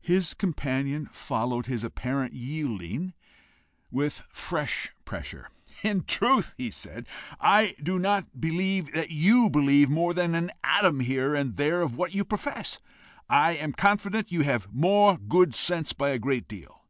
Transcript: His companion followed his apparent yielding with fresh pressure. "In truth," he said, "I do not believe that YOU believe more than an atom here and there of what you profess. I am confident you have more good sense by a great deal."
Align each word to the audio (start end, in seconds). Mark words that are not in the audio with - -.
His 0.00 0.34
companion 0.34 1.06
followed 1.06 1.66
his 1.66 1.84
apparent 1.84 2.34
yielding 2.34 3.12
with 3.92 4.24
fresh 4.28 4.90
pressure. 5.04 5.50
"In 5.84 6.02
truth," 6.02 6.56
he 6.58 6.68
said, 6.72 7.06
"I 7.40 7.76
do 7.80 8.00
not 8.00 8.40
believe 8.40 8.92
that 8.92 9.12
YOU 9.12 9.48
believe 9.50 9.88
more 9.88 10.14
than 10.14 10.34
an 10.34 10.50
atom 10.64 10.98
here 10.98 11.36
and 11.36 11.54
there 11.54 11.80
of 11.80 11.96
what 11.96 12.12
you 12.12 12.24
profess. 12.24 12.80
I 13.30 13.52
am 13.52 13.72
confident 13.72 14.32
you 14.32 14.40
have 14.42 14.74
more 14.74 15.16
good 15.16 15.54
sense 15.54 15.92
by 15.92 16.08
a 16.08 16.18
great 16.18 16.48
deal." 16.48 16.82